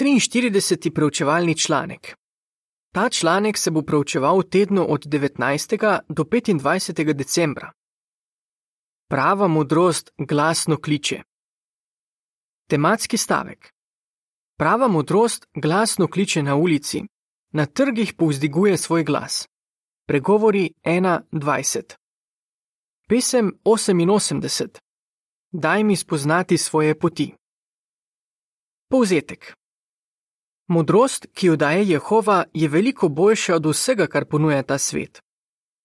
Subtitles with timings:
[0.00, 0.90] 43.
[0.94, 2.16] preučevalni članek.
[2.94, 6.00] Ta članek se bo preučeval v tednu od 19.
[6.08, 7.12] do 25.
[7.12, 7.72] decembra.
[9.08, 11.22] Prava modrost glasno kliče.
[12.68, 13.72] Tematski stavek.
[14.58, 17.02] Prava modrost glasno kliče na ulici,
[17.52, 19.48] na trgih povzdiguje svoj glas.
[20.06, 21.94] Pregovori 1.20.
[23.08, 24.78] Pesem 88.
[25.52, 27.34] Daj mi spoznati svoje poti.
[28.90, 29.56] Povzetek.
[30.68, 35.22] Modrost, ki jo daje Jehova, je veliko boljša od vsega, kar ponuja ta svet.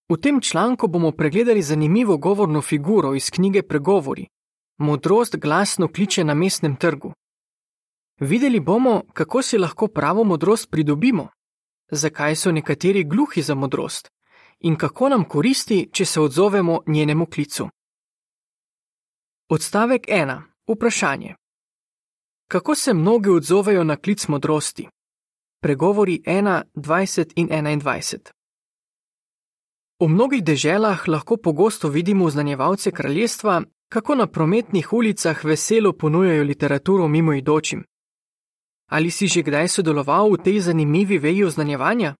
[0.10, 4.28] V tem članku bomo pregledali zanimivo govorno figuro iz knjige Pregovori.
[4.78, 7.14] Modrost glasno kliče na mestnem trgu.
[8.20, 11.28] Videli bomo, kako si lahko pravo modrost pridobimo,
[11.92, 14.10] zakaj so nekateri gluhi za modrost
[14.60, 17.70] in kako nam koristi, če se odzovemo njenemu klicu.
[19.50, 20.42] Odstavek 1.
[20.68, 21.36] Vprašanje.
[22.52, 24.88] Kako se mnogi odzovejo na klic modrosti?
[25.62, 28.18] Pregovori 1, 20 in 21.
[30.00, 37.08] V mnogih deželah lahko pogosto vidimo znanjevalce kraljestva, kako na prometnih ulicah veselo ponujajo literaturo
[37.08, 37.84] mimoidočim.
[38.90, 42.16] Ali si že kdaj sodeloval v tej zanimivi veji oznanjevanja?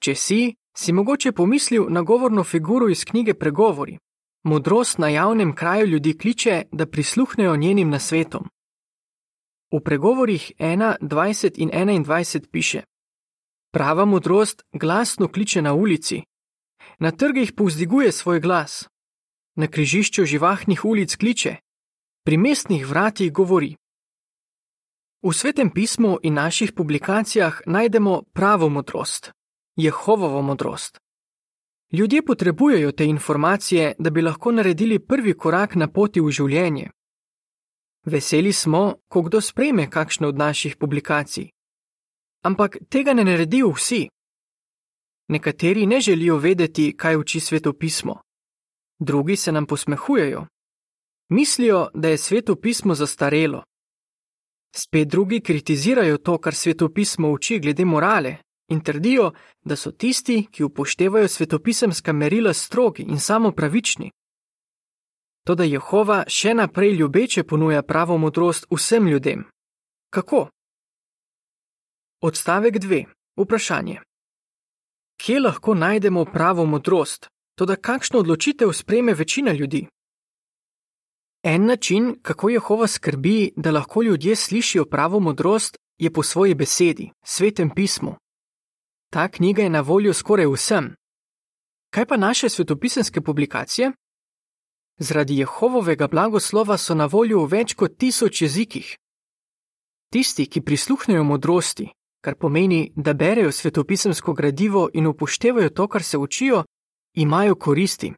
[0.00, 3.98] Če si, si mogoče pomislil na govorno figuro iz knjige Pregovori.
[4.44, 8.48] Modrost na javnem kraju ljudi kliče, da prisluhnejo njenim nasvetom.
[9.72, 12.82] V pregovorih 1, 20 in 21 piše:
[13.72, 16.22] Prava modrost glasno kliče na ulici,
[16.98, 18.88] na trgih povzdiguje svoj glas,
[19.56, 21.56] na križišču živahnih ulic kliče,
[22.24, 23.76] pri mestnih vratih govori.
[25.22, 29.32] V svetem pismu in naših publikacijah najdemo pravo modrost,
[29.76, 30.98] Jehovovo modrost.
[31.92, 36.90] Ljudje potrebujejo te informacije, da bi lahko naredili prvi korak na poti v življenje.
[38.06, 41.48] Veseli smo, ko kdo sprejme kakšno od naših publikacij.
[42.42, 44.08] Ampak tega ne naredijo vsi.
[45.28, 48.20] Nekateri ne želijo vedeti, kaj uči svetopismo.
[48.98, 50.46] Drugi se nam posmehujejo.
[51.28, 53.62] Mislijo, da je svetopismo zastarelo.
[54.76, 58.36] Spet drugi kritizirajo to, kar svetopismo uči glede morale
[58.68, 59.32] in trdijo,
[59.64, 64.10] da so tisti, ki upoštevajo svetopisemska merila strogi in samo pravični.
[65.46, 69.44] Toda Jehova še naprej ljubeče ponuja pravo modrost vsem ljudem.
[70.10, 70.48] Kako?
[72.20, 73.04] Odstavek 2.
[73.38, 74.00] Vprašanje.
[75.22, 79.86] Kje lahko najdemo pravo modrost, toda kakšno odločitev spreme večina ljudi?
[81.42, 87.10] En način, kako Jehova skrbi, da lahko ljudje slišijo pravo modrost, je po svoji besedi,
[87.24, 88.16] svetem pismu.
[89.12, 90.94] Ta knjiga je na voljo skoraj vsem.
[91.90, 93.92] Kaj pa naše svetopisanske publikacije?
[94.98, 98.96] Zaradi Jehovovega blagoslova so na voljo v več kot tisoč jezikih.
[100.12, 101.90] Tisti, ki prisluhnejo modrosti,
[102.24, 106.64] kar pomeni, da berejo svetopisemsko gradivo in upoštevajo to, kar se učijo,
[107.14, 108.12] imajo koristi.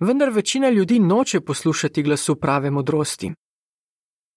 [0.00, 3.32] Vendar večina ljudi noče poslušati glasu prave modrosti.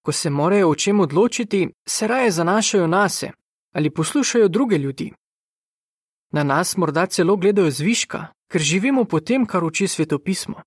[0.05, 3.31] Ko se morajo o čem odločiti, se raje zanašajo na se
[3.75, 5.11] ali poslušajo druge ljudi.
[6.31, 10.61] Na nas morda celo gledajo zviška, ker živimo po tem, kar uči svetopismo.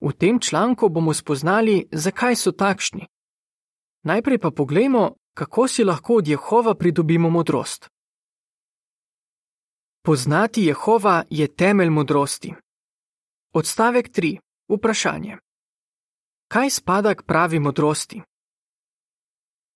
[0.00, 3.06] V tem članku bomo spoznali, zakaj so takšni.
[4.02, 7.88] Najprej pa poglejmo, kako si lahko od Jehova pridobimo modrost.
[10.02, 12.54] Poznati Jehova je temelj modrosti.
[13.52, 14.38] Odstavek 3.
[14.68, 15.36] Vprašanje.
[16.48, 18.22] Kaj spada k pravi modrosti?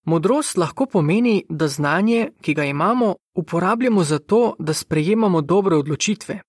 [0.05, 6.41] Modrost lahko pomeni, da znanje, ki ga imamo, uporabljamo za to, da sprejemamo dobre odločitve.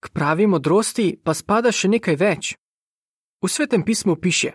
[0.00, 2.54] K pravi modrosti pa spada še nekaj več.
[3.44, 4.52] V svetem pismu piše: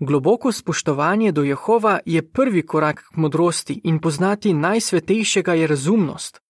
[0.00, 6.40] Globoko spoštovanje do Jehova je prvi korak k modrosti in poznati najsvetejšega je razumnost.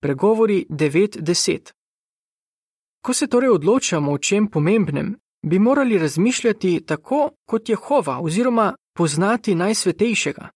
[0.00, 1.72] Pregovori 9:10.
[3.02, 9.54] Ko se torej odločamo o čem pomembnem, bi morali razmišljati tako kot Jehova oziroma poznati
[9.54, 10.48] najsvetejšega.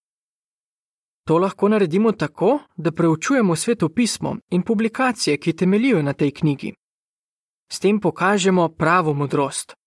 [1.27, 6.73] To lahko naredimo tako, da preučujemo svetopismo in publikacije, ki temelijo na tej knjigi.
[7.71, 9.78] S tem pokažemo pravo modrost.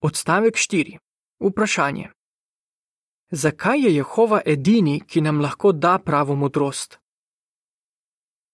[0.00, 0.98] Odstavek 4.
[1.40, 2.10] Vprašanje.
[3.30, 6.98] Zakaj je Jehova edini, ki nam lahko da pravo modrost?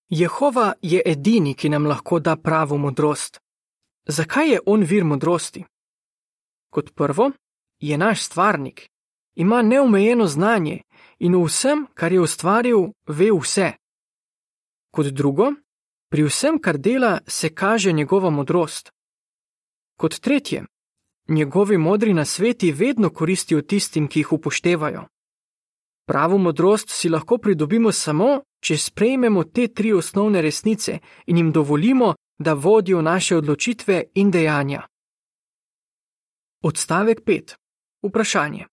[0.08, 3.40] Jehova je edini, ki nam lahko da pravo modrost.
[4.08, 5.64] Zakaj je on vir modrosti?
[6.70, 7.30] Kot prvo,
[7.78, 8.88] je naš stvarnik,
[9.34, 10.82] ima neomejeno znanje
[11.18, 13.72] in v vsem, kar je ustvaril, ve vse.
[14.90, 15.52] Kot drugo,
[16.08, 18.92] pri vsem, kar dela, se kaže njegova modrost.
[19.96, 20.64] Kot tretje,
[21.28, 25.04] njegovi modri nasveti vedno koristijo tistim, ki jih upoštevajo.
[26.06, 32.14] Pravo modrost si lahko pridobimo samo, če sprejmemo te tri osnovne resnice in jim dovolimo,
[32.38, 34.82] da vodijo naše odločitve in dejanja.
[36.62, 37.54] Odstavek 5.
[38.02, 38.66] Vprašanje.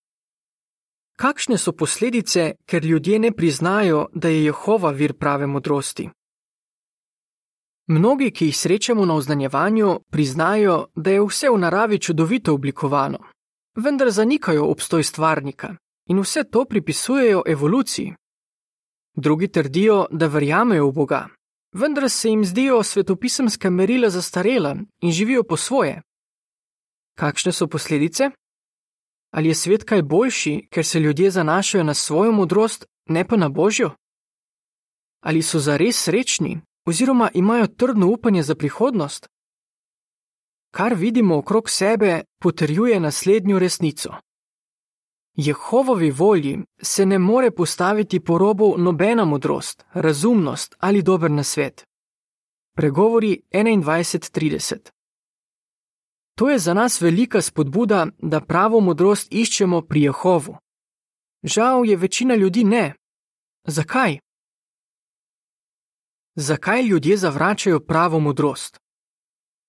[1.15, 6.09] Kakšne so posledice, ker ljudje ne priznajo, da je Jehova vir prave modrosti?
[7.91, 13.19] Mnogi, ki jih srečamo na oznanjevanju, priznajo, da je vse v naravi čudovito oblikovano,
[13.75, 15.75] vendar zanikajo obstoj stvarnika
[16.07, 18.13] in vse to pripisujejo evoluciji.
[19.15, 21.27] Drugi trdijo, da verjamejo v Boga,
[21.73, 26.01] vendar se jim zdijo svetopisemska merila zastarela in živijo po svoje.
[27.17, 28.31] Kakšne so posledice?
[29.31, 33.49] Ali je svet kaj boljši, ker se ljudje zanašajo na svojo modrost, ne pa na
[33.49, 33.91] božjo?
[35.21, 39.27] Ali so zares srečni, oziroma imajo trdno upanje za prihodnost?
[40.71, 44.09] Kar vidimo okrog sebe, potrjuje naslednjo resnico.
[45.35, 51.85] Jehovovi volji se ne more postaviti po robu nobena modrost, razumnost ali dober nasvet.
[52.75, 54.89] Pregovori 21:30.
[56.35, 60.57] To je za nas velika spodbuda, da pravo modrost iščemo pri Jehovu.
[61.43, 62.93] Žal je večina ljudi ne.
[63.67, 64.19] Zakaj?
[66.35, 68.79] Zakaj ljudje zavračajo pravo modrost?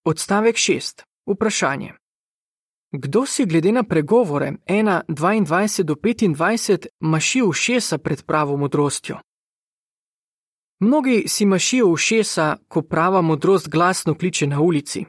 [0.05, 1.03] Odstavek 6.
[1.27, 1.93] Vprašanje.
[2.93, 9.19] Kdo si glede na pregovore 1.22 do 25 maši ušesa pred pravo modrostjo?
[10.81, 15.05] Mnogi si mašijo ušesa, ko prava modrost glasno kliče na ulici.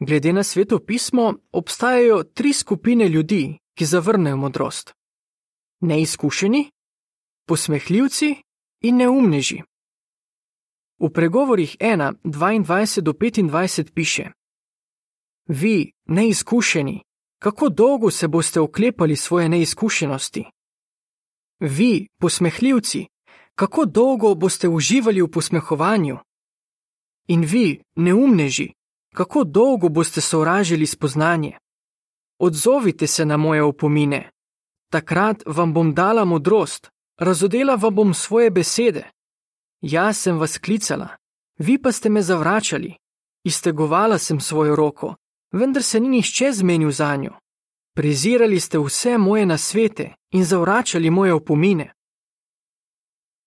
[0.00, 4.92] Glede na sveto pismo obstajajo tri skupine ljudi, ki zavrnejo modrost:
[5.80, 6.70] neizkušeni,
[7.46, 8.34] posmehljivci
[8.80, 9.62] in neumneži.
[10.98, 14.30] V pregovorih 1, 22 do 25 piše:
[15.48, 17.02] Vi, neizkušeni,
[17.38, 20.44] kako dolgo se boste oklepali svoje neizkušenosti?
[21.60, 23.06] Vi, posmehljivci,
[23.54, 26.18] kako dolgo boste uživali v posmehovanju?
[27.28, 28.72] In vi, neumneži,
[29.14, 31.58] kako dolgo boste sovražili spoznanje?
[32.38, 34.30] Odzovite se na moje opomine.
[34.90, 39.10] Takrat vam bom dala modrost, razodela vam bom svoje besede.
[39.80, 41.08] Jaz sem vas klicala,
[41.58, 42.94] vi pa ste me zavračali.
[43.44, 45.14] Iztegovala sem svojo roko,
[45.52, 47.32] vendar se ni nihče zmenil za njo.
[47.94, 51.92] Prezirali ste vse moje nasvete in zavračali moje opomine.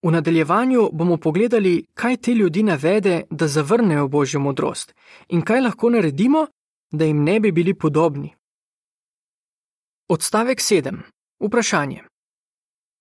[0.03, 4.93] V nadaljevanju bomo pogledali, kaj te ljudi navede, da zavrnejo božjo modrost
[5.29, 6.47] in kaj lahko naredimo,
[6.91, 8.35] da jim ne bi bili podobni.
[10.09, 10.97] Odstavek 7.
[11.39, 12.10] Vprašanje.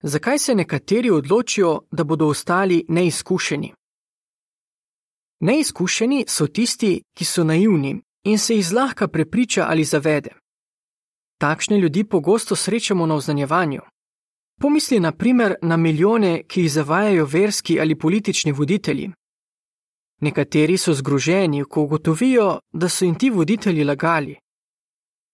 [0.02, 3.72] Zakaj se nekateri odločijo, da bodo ostali neizkušeni?
[5.40, 10.30] Neizkušeni so tisti, ki so naivni in se jih zlahka prepriča ali zavede.
[11.38, 13.80] Takšne ljudi pogosto srečamo na oznanjevanju.
[14.60, 19.10] Pomisli na primer na milijone, ki jih zavajajo verski ali politični voditelji.
[20.20, 24.36] Nekateri so zgroženi, ko ugotovijo, da so jim ti voditelji lagali.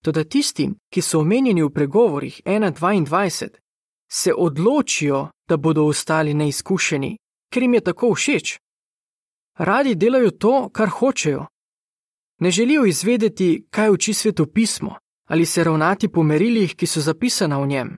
[0.04, 3.48] Toda tisti, ki so omenjeni v pregovorih 1.22,
[4.12, 7.16] se odločijo, da bodo ostali neizkušeni,
[7.52, 8.58] ker jim je tako všeč.
[9.58, 11.46] Radi delajo to, kar hočejo.
[12.40, 17.58] Ne želijo izvedeti, kaj uči sveto pismo ali se ravnati po merilih, ki so zapisana
[17.58, 17.96] v njem.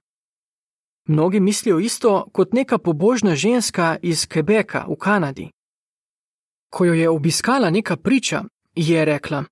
[1.09, 5.51] Mnogi mislijo isto kot neka pobožna ženska iz Quebeca v Kanadi.
[6.71, 9.45] Ko jo je obiskala neka priča, je rekla: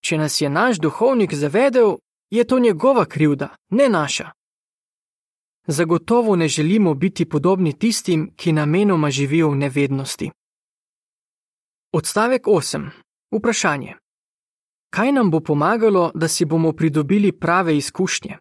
[0.00, 1.96] Če nas je naš duhovnik zavedel,
[2.30, 4.30] je to njegova krivda, ne naša.
[5.70, 10.30] Zagotovo ne želimo biti podobni tistim, ki namenoma živijo v nevednosti.
[11.92, 12.88] Odstavek 8.
[13.36, 13.94] Vprašanje.
[14.90, 18.38] Kaj nam bo pomagalo, da si bomo pridobili prave izkušnje?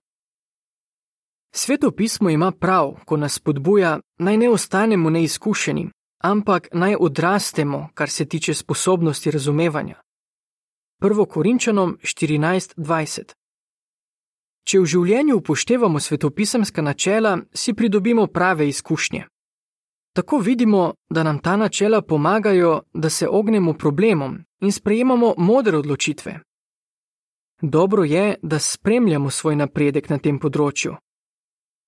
[1.52, 5.90] Sveto pismo ima prav, ko nas spodbuja, naj ne ostanemo neizkušeni,
[6.24, 10.02] ampak naj odrastemo, kar se tiče sposobnosti razumevanja.
[11.02, 11.28] 1.
[11.30, 13.34] Korinčanom 14:20
[14.68, 19.24] Če v življenju upoštevamo svetopisemska načela, si pridobimo prave izkušnje.
[20.18, 26.40] Tako vidimo, da nam ta načela pomagajo, da se ognemo problemom in sprejemamo modre odločitve.
[27.62, 30.98] Dobro je, da spremljamo svoj napredek na tem področju.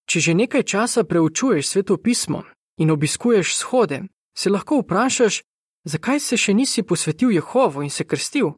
[0.09, 2.43] Če že nekaj časa preučuješ svetopismo
[2.79, 4.01] in obiskuješ shode,
[4.37, 5.43] se lahko vprašaš,
[5.83, 8.53] zakaj se še nisi posvetil Jehovu in se krstil.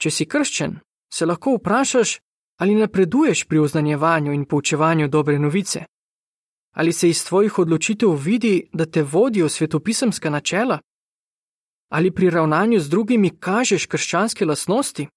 [0.00, 0.78] Če si krščen,
[1.12, 2.20] se lahko vprašaš,
[2.60, 5.84] ali napreduješ pri oznanjevanju in poučevanju dobre novice.
[6.74, 10.78] Ali se iz tvojih odločitev vidi, da te vodijo svetopisemska načela?
[11.88, 15.08] Ali pri ravnanju z drugimi kažeš krščanske lasnosti?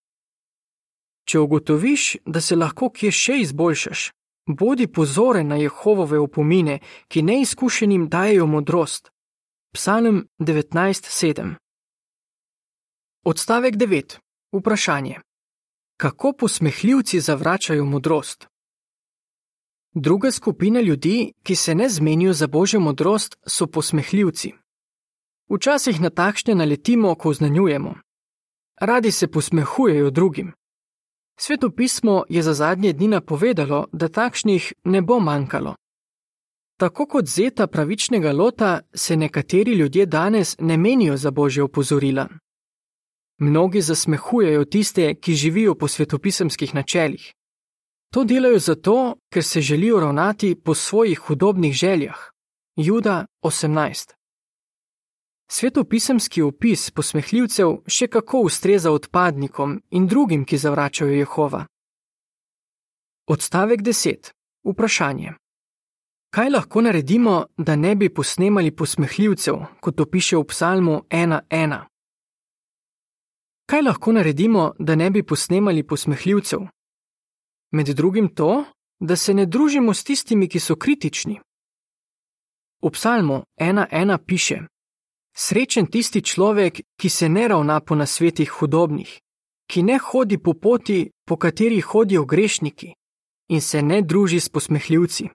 [1.27, 4.11] Če ugotoviš, da se lahko kje še izboljšaš,
[4.47, 9.11] bodi pozoren na Jehovove opomine, ki neizkušenim dajo modrost.
[9.73, 11.55] Psalm 19:7
[13.25, 14.17] Odstavek 9.
[14.51, 15.19] Vprašanje.
[16.03, 18.47] Kako posmehljivci zavračajo modrost?
[19.93, 24.51] Druga skupina ljudi, ki se ne zmenijo za božjo modrost, so posmehljivci.
[25.49, 27.95] Včasih na takšne naletimo, ko znanjujemo.
[28.81, 30.51] Radi se posmehujejo drugim.
[31.39, 35.75] Sveto pismo je za zadnje dni napovedalo, da takšnih ne bo manjkalo.
[36.77, 42.27] Tako kot zeta pravičnega lota, se nekateri ljudje danes ne menijo za božje opozorila.
[43.43, 47.33] Mnogi zasmehujejo tiste, ki živijo po svetopisemskih načelih.
[48.13, 52.17] To delajo zato, ker se želijo ravnati po svojih hudobnih željah.
[52.75, 54.13] Juda 18.
[55.51, 61.65] Svetopisemski opis posmehljivcev še kako ustreza odpadnikom in drugim, ki zavračajo Jehova.
[63.27, 64.31] Odstavek 10.
[64.63, 65.33] Vprašanje.
[66.33, 71.92] Kaj lahko naredimo, da ne bi posnemali posmehljivcev, kot to piše v psalmu 1.1?
[73.65, 76.59] Kaj lahko naredimo, da ne bi posnemali posmehljivcev?
[77.71, 78.65] Med drugim to,
[78.99, 81.39] da se ne družimo s tistimi, ki so kritični.
[82.83, 84.57] V psalmu 1.1 piše:
[85.35, 89.19] Srečen tisti človek, ki se ne ravna po nasvetih hudobnih,
[89.67, 92.93] ki ne hodi po poti, po kateri hodijo grešniki,
[93.49, 95.29] in se ne druži s posmehljivci.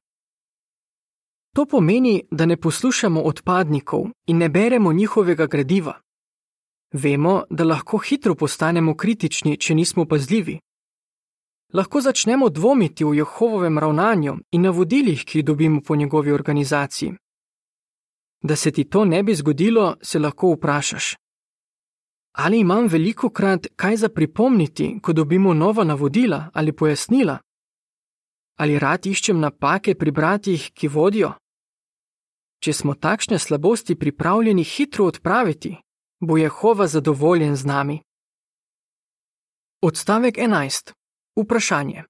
[1.57, 6.01] To pomeni, da ne poslušamo odpadnikov in ne beremo njihovega gradiva.
[6.93, 10.59] Vemo, da lahko hitro postanemo kritični, če nismo pazljivi.
[11.73, 17.13] Lahko začnemo dvomiti v Jehovovem ravnanju in navodilih, ki jih dobimo po njegovi organizaciji.
[18.43, 21.17] Da se ti to ne bi zgodilo, se lahko vprašaš.
[22.33, 27.39] Ali imam veliko krat kaj za pripomniti, ko dobimo nova navodila ali pojasnila?
[28.57, 31.33] Ali rad iščem napake pri bratih, ki vodijo?
[32.63, 35.77] Če smo takšne slabosti pripravljeni hitro odpraviti,
[36.21, 38.01] bo Jehova zadovoljen z nami.
[39.83, 40.93] Odstavek 11.
[41.37, 42.05] Vprašanje.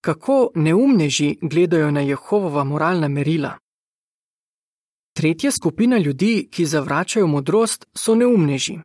[0.00, 3.58] Kako neumneži gledajo na Jehovova moralna merila?
[5.12, 8.78] Tretja skupina ljudi, ki zavračajo modrost, so neumneži.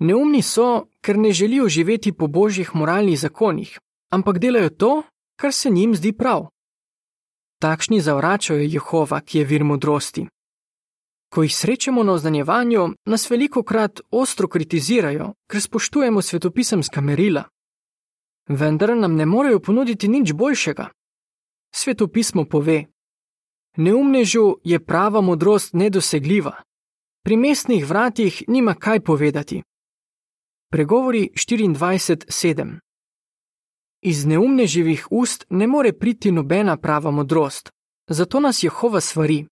[0.00, 3.78] Neumni so, ker ne želijo živeti po božjih moralnih zakonih,
[4.10, 5.02] ampak delajo to,
[5.36, 6.46] kar se njim zdi prav.
[7.60, 10.26] Takšni zavračajo Jehova, ki je vir modrosti.
[11.28, 17.44] Ko jih srečemo na oznanjevanju, nas veliko krat ostro kritizirajo, ker spoštujemo svetopisemska merila.
[18.48, 20.88] Vendar nam ne morejo ponuditi nič boljšega.
[21.74, 22.84] Svetopismo pove:
[23.76, 26.62] Neumnežu je prava modrost nedosegljiva,
[27.24, 29.62] pri mestnih vratih nima kaj povedati.
[30.70, 32.78] Pregovori 24:7
[34.00, 37.70] Iz neumneživih ust ne more priti nobena prava modrost,
[38.08, 39.46] zato nas Jehova svari.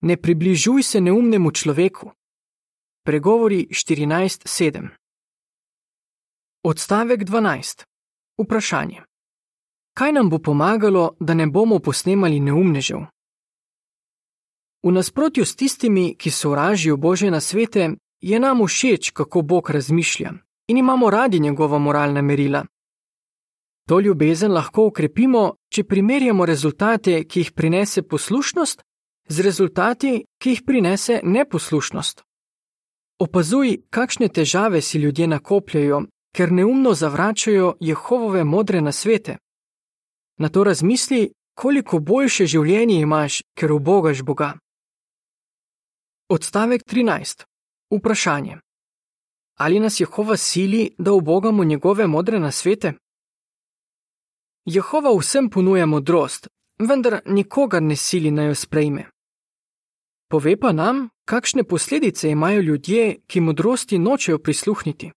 [0.00, 2.10] Ne približuj se neumnemu človeku.
[3.04, 4.88] Pregovori 14:7
[6.62, 7.84] Odstavek 12.
[8.38, 9.02] Vprašanje.
[9.94, 12.98] Kaj nam bo pomagalo, da ne bomo posnemali neumnežev?
[14.82, 17.90] V nasprotju s tistimi, ki sovražijo Božje nasvete,
[18.20, 20.32] je nam všeč, kako Bog razmišlja
[20.68, 22.64] in imamo radi njegova moralna merila.
[23.88, 28.82] To ljubezen lahko ukrepimo, če primerjamo rezultate, ki jih prinese poslušnost,
[29.28, 32.22] z rezultati, ki jih prinese neposlušnost.
[33.18, 36.02] Opazuj, kakšne težave si ljudje nakopljajo,
[36.36, 39.36] ker neumno zavračajo Jehovove modre nasvete.
[40.38, 44.52] Na to razmisli, koliko boljše življenje imaš, ker obogaš Boga.
[46.28, 47.44] Odstavek 13.
[47.90, 48.58] Vprašanje.
[49.58, 52.92] Ali nas Jehova sili, da obogamo njegove modre nasvete?
[54.64, 59.10] Jehova vsem ponuja modrost, vendar nikogar ne sili naj jo sprejme.
[60.28, 65.10] Pove pa nam, kakšne posledice imajo ljudje, ki modrosti nočejo prisluhniti.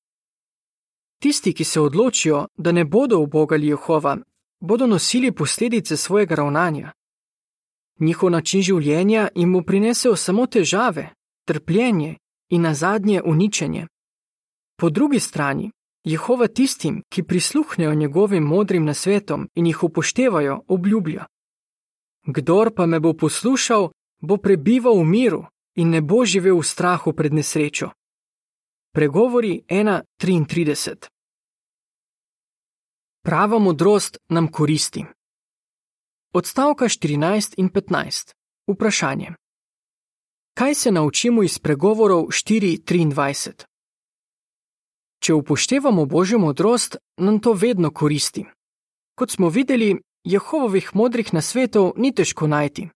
[1.21, 4.17] Tisti, ki se odločijo, da ne bodo obogali Jehova,
[4.59, 6.91] bodo nosili posledice svojega ravnanja.
[7.99, 11.09] Njihov način življenja jim bo prinesel samo težave,
[11.45, 12.15] trpljenje
[12.49, 13.87] in na zadnje uničenje.
[14.77, 15.71] Po drugi strani,
[16.03, 21.25] Jehova tistim, ki prisluhnejo njegovim modrim nasvetom in jih upoštevajo, obljublja:
[22.25, 23.91] Kdor pa me bo poslušal,
[24.21, 25.41] bo prebival v miru
[25.75, 27.91] in ne bo živel v strahu pred nesrečo.
[28.93, 31.09] Pregovori 1:33
[33.23, 35.05] Prava modrost nam koristi.
[36.33, 38.33] Odstavka 14 in 15.
[38.67, 39.35] Vprašanje.
[40.53, 43.65] Kaj se naučimo iz pregovorov 4:23?
[45.19, 48.45] Če upoštevamo božjo modrost, nam to vedno koristi.
[49.15, 52.89] Kot smo videli, Jehovovih modrih nasvetov ni težko najti.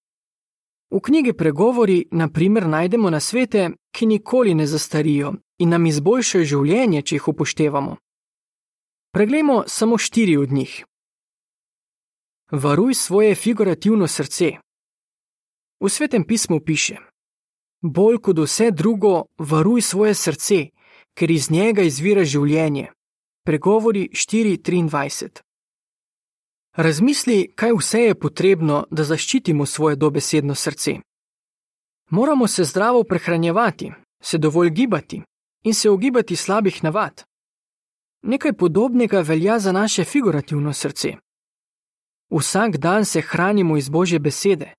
[0.91, 7.01] V knjigi Pregovori, na primer, najdemo nasvete, ki nikoli ne zastarijo in nam izboljšajo življenje,
[7.01, 7.95] če jih upoštevamo.
[9.15, 10.83] Preglejmo samo štiri od njih.
[12.51, 14.51] Varuj svoje figurativno srce.
[15.79, 16.97] V svetem pismu piše:
[17.81, 20.59] Bolj kot vse drugo, varuj svoje srce,
[21.17, 22.91] ker iz njega izvira življenje.
[23.45, 25.44] Pregovori 4:23.
[26.75, 30.95] Razmisli, kaj vse je potrebno, da zaščitimo svoje dobesedno srce.
[32.09, 33.91] Moramo se zdravo prehranjevati,
[34.23, 35.21] se dovolj gibati
[35.63, 37.23] in se ogibati slabih navad.
[38.21, 41.13] Nekaj podobnega velja za naše figurativno srce.
[42.31, 44.73] Vsak dan se hranimo iz Božje besede.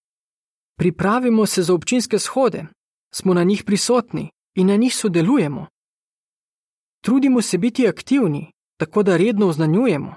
[0.78, 2.66] Pripravimo se za občinske shode,
[3.14, 5.66] smo na njih prisotni in na njih sodelujemo.
[7.00, 10.14] Trudimo se biti aktivni, tako da redno oznanjujemo.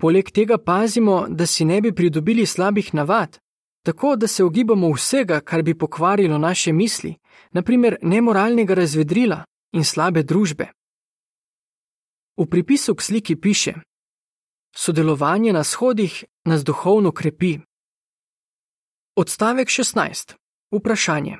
[0.00, 3.38] Poleg tega pazimo, da si ne bi pridobili slabih navad,
[3.84, 7.14] tako da se ogibamo vsega, kar bi pokvarilo naše misli,
[7.50, 10.66] naprimer nemoralnega razvedrila in slabe družbe.
[12.36, 13.74] V pripisu k sliki piše:
[14.76, 17.58] Sodelovanje na shodih nas duhovno krepi.
[19.16, 20.34] Odstavek 16.
[20.72, 21.38] Vprašanje.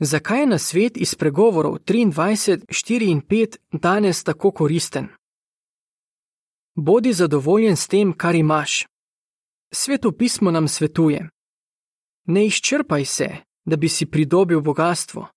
[0.00, 5.08] Zakaj je na svet iz pregovorov 23, 4 in 5 danes tako koristen?
[6.74, 8.86] Bodi zadovoljen s tem, kar imaš.
[9.74, 11.28] Sveto pismo nam svetuje:
[12.26, 13.28] Ne izčrpaj se,
[13.64, 15.28] da bi si pridobil bogatstvo.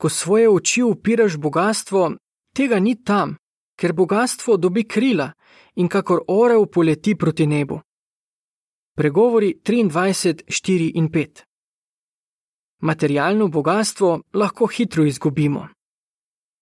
[0.00, 2.12] Ko svoje oči upiraš bogatstvo,
[2.54, 3.36] tega ni tam,
[3.76, 5.32] ker bogatstvo dobi krila
[5.74, 7.80] in kakor orel poleti proti nebu.
[8.94, 11.42] Pregovori 23, 4 in 5.
[12.82, 15.68] Materialno bogatstvo lahko hitro izgubimo.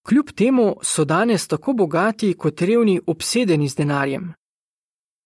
[0.09, 4.35] Kljub temu so danes tako bogati kot revni obsedeni z denarjem.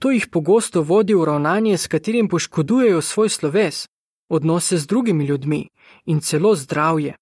[0.00, 3.88] To jih pogosto vodi v ravnanje, s katerim poškodujejo svoj sloves,
[4.28, 5.68] odnose z drugimi ljudmi
[6.06, 7.14] in celo zdravje.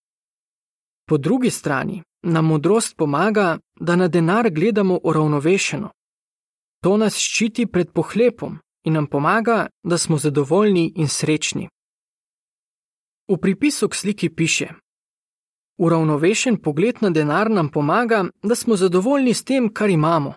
[1.08, 5.90] Po drugi strani nam modrost pomaga, da na denar gledamo uravnovešeno.
[6.82, 11.68] To nas ščiti pred pohlepom in nam pomaga, da smo zadovoljni in srečni.
[13.28, 14.68] V pripisu k sliki piše:
[15.78, 20.34] Uravnovešen pogled na denar nam pomaga, da smo zadovoljni s tem, kar imamo.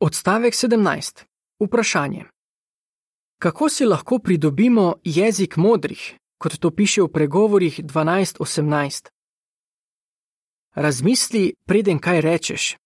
[0.00, 1.24] Odstavek 17.
[1.60, 2.24] Vprašanje.
[3.38, 9.08] Kako si lahko pridobimo jezik modrih, kot to piše v pregovorih 12:18?
[10.74, 12.76] Razmisli, preden kaj rečeš.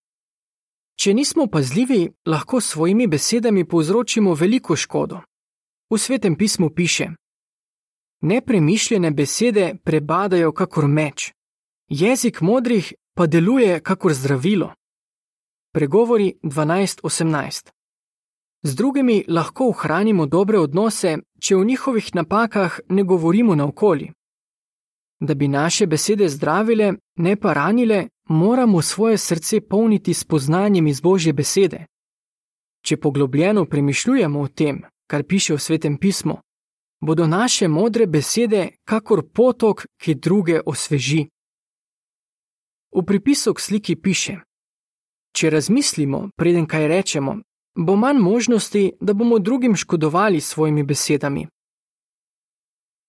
[1.01, 5.21] Če nismo pazljivi, lahko s svojimi besedami povzročimo veliko škodo.
[5.91, 7.09] V svetem pismu piše:
[8.20, 11.33] Nepremišljene besede prebadajo kakor meč,
[11.88, 14.72] jezik modrih pa deluje kakor zdravilo.
[15.72, 17.70] Pregovori 12:18.
[18.62, 24.11] Z drugimi lahko ohranimo dobre odnose, če v njihovih napakah ne govorimo naokoli.
[25.20, 31.00] Da bi naše besede zdravile, ne pa ranile, moramo svoje srce polniti s poznanjem iz
[31.00, 31.87] Božje besede.
[32.83, 36.38] Če poglobljeno premišljujemo o tem, kar piše v svetem pismu,
[37.01, 41.27] bodo naše modre besede kakor potok, ki druge osveži.
[42.97, 44.41] V pripisu k sliki piše:
[45.33, 47.37] Če razmislimo, preden kaj rečemo,
[47.77, 51.47] bo manj možnosti, da bomo drugim škodovali s svojimi besedami.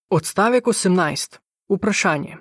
[0.10, 1.40] Odstavek 18.
[1.70, 2.38] Vprašanje.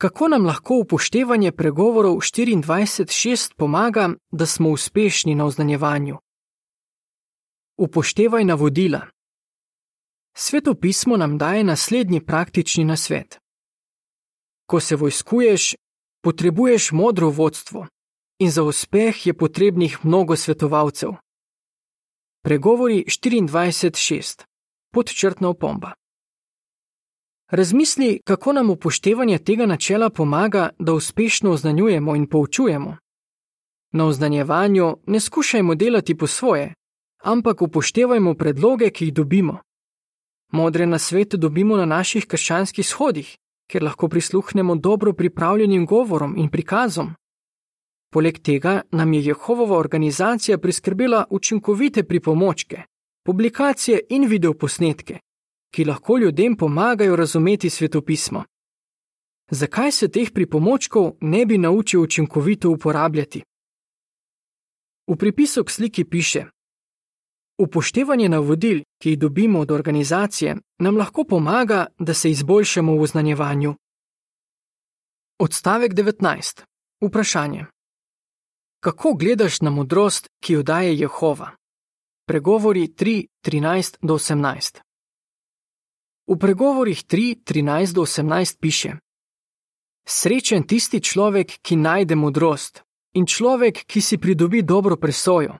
[0.00, 6.16] Kako nam lahko upoštevanje pregovorov 24.6 pomaga, da smo uspešni na oznanjevanju?
[7.76, 9.13] Upoštevaj navodila.
[10.36, 13.38] Sveto pismo nam daje naslednji praktični nasvet.
[14.66, 15.74] Ko se vojskuješ,
[16.22, 17.86] potrebuješ modro vodstvo
[18.38, 21.10] in za uspeh je potrebnih mnogo svetovalcev.
[22.42, 24.44] Pregovori 24.6.
[24.92, 25.92] Podčrtna opomba.
[27.50, 32.96] Razmisli, kako nam upoštevanje tega načela pomaga, da uspešno oznanjujemo in poučujemo.
[33.92, 36.74] Na oznanjevanju ne skušajmo delati po svoje,
[37.22, 39.58] ampak upoštevajmo predloge, ki jih dobimo.
[40.54, 43.30] Modre na svet dobimo na naših krščanskih shodih,
[43.66, 47.08] kjer lahko prisluhnemo dobro pripravljenim govorom in prikazom.
[48.12, 52.82] Poleg tega nam je Jehovova organizacija priskrbela učinkovite pripomočke,
[53.26, 55.18] publikacije in videoposnetke,
[55.74, 58.44] ki lahko ljudem pomagajo razumeti svetopismo.
[59.50, 63.42] Zakaj se teh pripomočkov ne bi naučil učinkovito uporabljati?
[65.06, 66.44] V pripisu k sliki piše:
[67.58, 73.74] Upoštevanje navodil, ki jih dobimo od organizacije, nam lahko pomaga, da se izboljšamo v oznanjevanju.
[75.38, 76.62] Odstavek 19.
[77.00, 77.66] Vprašanje.
[78.80, 81.50] Kako gledaš na modrost, ki jo daje Jehova?
[82.26, 84.80] Pregovori 3:13 do 18.
[86.26, 88.92] V pregovorih 3:13 do 18 piše:
[90.06, 92.82] Srečen tisti človek, ki najde modrost,
[93.14, 95.58] in človek, ki si pridobi dobro presojo.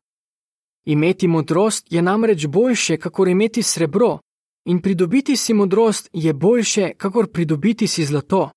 [0.84, 4.18] Imeti modrost je namreč boljše, kakor imeti srebro,
[4.64, 8.50] in pridobiti si modrost je boljše, kakor pridobiti si zlato.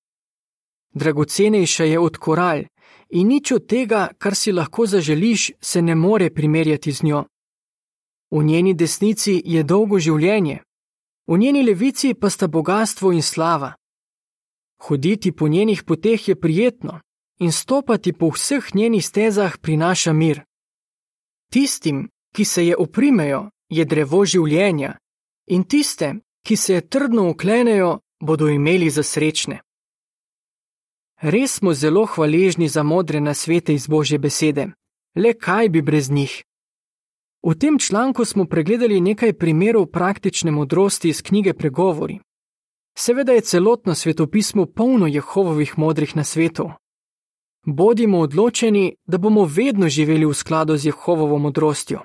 [0.94, 2.66] Dragocenejša je od koralj,
[3.10, 7.24] in nič od tega, kar si lahko zaželiš, se ne more primerjati z njo.
[8.30, 10.58] V njeni desnici je dolgo življenje,
[11.26, 13.72] v njeni levici pa sta bogatstvo in slava.
[14.80, 17.00] Hoditi po njenih poteh je prijetno,
[17.40, 20.42] in stopati po vseh njenih stezah prinaša mir.
[21.50, 24.96] Tistim, ki se je oprimejo, je drevo življenja,
[25.46, 26.14] in tiste,
[26.46, 29.60] ki se je trdno uklenejo, bodo imeli za srečne.
[31.20, 34.68] Res smo zelo hvaležni za modre nasvete iz Božje besede,
[35.16, 36.44] le kaj bi brez njih?
[37.42, 42.18] V tem članku smo pregledali nekaj primerov praktične modrosti iz knjige Pregovori.
[42.98, 46.70] Seveda je celotno svetopismo polno Jehovovih modrih nasvetov.
[47.66, 52.00] Bodimo odločeni, da bomo vedno živeli v skladu z Jehovovo modrostjo.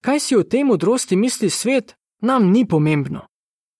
[0.00, 3.26] Kaj si o tej modrosti misli svet, nam ni pomembno.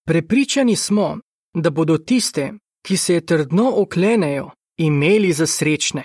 [0.05, 1.17] Prepričani smo,
[1.53, 6.03] da bodo tiste, ki se je trdno oklenejo, imeli za srečne.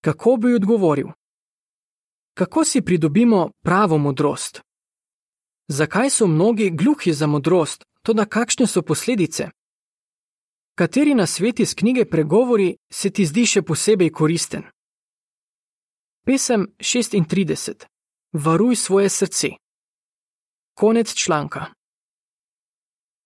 [0.00, 1.06] Kako bi odgovoril?
[2.34, 4.60] Kako si pridobimo pravo modrost?
[5.68, 9.50] Zakaj so mnogi gluhi za modrost, to da kakšne so posledice?
[10.74, 14.62] Kateri na sveti iz knjige pregovori se ti zdi še posebej koristen?
[16.24, 17.95] Pesem 36.
[18.38, 19.48] Varuj svoje srce.
[20.74, 21.75] Konec članka.